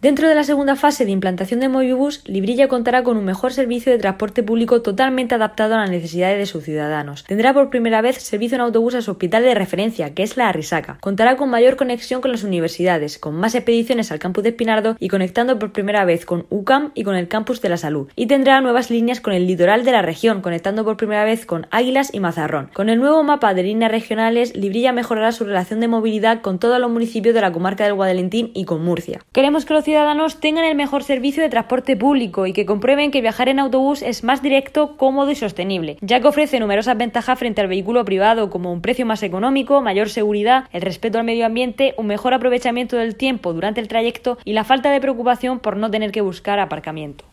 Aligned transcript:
Dentro 0.00 0.28
de 0.28 0.36
la 0.36 0.44
segunda 0.44 0.76
fase 0.76 1.04
de 1.04 1.10
implantación 1.10 1.58
de 1.58 1.68
Movibus, 1.68 2.22
Librilla 2.24 2.68
contará 2.68 3.02
con 3.02 3.16
un 3.16 3.24
mejor 3.24 3.52
servicio 3.52 3.90
de 3.90 3.98
transporte 3.98 4.44
público 4.44 4.80
totalmente 4.80 5.34
adaptado 5.34 5.74
a 5.74 5.78
las 5.78 5.90
necesidades 5.90 6.38
de 6.38 6.46
sus 6.46 6.62
ciudadanos. 6.62 7.24
Tendrá 7.24 7.52
por 7.52 7.68
primera 7.68 8.00
vez 8.00 8.18
servicio 8.18 8.54
en 8.54 8.60
autobús 8.60 8.94
a 8.94 9.02
su 9.02 9.10
hospital 9.10 9.42
de 9.42 9.56
referencia, 9.56 10.14
que 10.14 10.22
es 10.22 10.36
la 10.36 10.50
Arrisaca. 10.50 10.98
Contará 11.00 11.36
con 11.36 11.50
mayor 11.50 11.74
conexión 11.74 12.20
con 12.20 12.30
las 12.30 12.44
universidades, 12.44 13.18
con 13.18 13.34
más 13.34 13.56
expediciones 13.56 14.12
al 14.12 14.20
campus 14.20 14.44
de 14.44 14.50
Espinardo 14.50 14.94
y 15.00 15.08
conectando 15.08 15.58
por 15.58 15.72
primera 15.72 16.04
vez 16.04 16.24
con 16.24 16.46
UCAM 16.48 16.92
y 16.94 17.02
con 17.02 17.16
el 17.16 17.26
campus 17.26 17.60
de 17.60 17.68
la 17.68 17.76
salud. 17.76 18.08
Y 18.14 18.26
tendrá 18.26 18.60
nuevas 18.60 18.92
líneas 18.92 19.20
con 19.20 19.32
el 19.32 19.48
litoral 19.48 19.84
de 19.84 19.90
la 19.90 20.02
región, 20.02 20.42
conectando 20.42 20.84
por 20.84 20.96
primera 20.96 21.24
vez 21.24 21.44
con 21.44 21.66
Águilas 21.72 22.14
y 22.14 22.20
Mazarrón. 22.20 22.70
Con 22.72 22.88
el 22.88 23.00
nuevo 23.00 23.24
mapa 23.24 23.52
de 23.52 23.64
líneas 23.64 23.90
regionales, 23.90 24.54
Librilla 24.54 24.92
mejorará 24.92 25.32
su 25.32 25.42
relación 25.42 25.80
de 25.80 25.88
movilidad 25.88 26.40
con 26.40 26.60
todos 26.60 26.78
los 26.78 26.88
municipios 26.88 27.34
de 27.34 27.40
la 27.40 27.50
comarca 27.50 27.82
del 27.82 27.94
Guadalentín 27.94 28.52
y 28.54 28.64
con 28.64 28.84
Murcia. 28.84 29.22
Queremos 29.32 29.64
que 29.64 29.74
los 29.74 29.87
ciudadanos 29.88 30.38
tengan 30.38 30.66
el 30.66 30.74
mejor 30.74 31.02
servicio 31.02 31.42
de 31.42 31.48
transporte 31.48 31.96
público 31.96 32.46
y 32.46 32.52
que 32.52 32.66
comprueben 32.66 33.10
que 33.10 33.22
viajar 33.22 33.48
en 33.48 33.58
autobús 33.58 34.02
es 34.02 34.22
más 34.22 34.42
directo, 34.42 34.98
cómodo 34.98 35.30
y 35.30 35.34
sostenible, 35.34 35.96
ya 36.02 36.20
que 36.20 36.28
ofrece 36.28 36.60
numerosas 36.60 36.98
ventajas 36.98 37.38
frente 37.38 37.62
al 37.62 37.68
vehículo 37.68 38.04
privado 38.04 38.50
como 38.50 38.70
un 38.70 38.82
precio 38.82 39.06
más 39.06 39.22
económico, 39.22 39.80
mayor 39.80 40.10
seguridad, 40.10 40.64
el 40.74 40.82
respeto 40.82 41.16
al 41.16 41.24
medio 41.24 41.46
ambiente, 41.46 41.94
un 41.96 42.06
mejor 42.06 42.34
aprovechamiento 42.34 42.98
del 42.98 43.16
tiempo 43.16 43.54
durante 43.54 43.80
el 43.80 43.88
trayecto 43.88 44.36
y 44.44 44.52
la 44.52 44.64
falta 44.64 44.90
de 44.90 45.00
preocupación 45.00 45.58
por 45.58 45.78
no 45.78 45.90
tener 45.90 46.12
que 46.12 46.20
buscar 46.20 46.58
aparcamiento. 46.58 47.24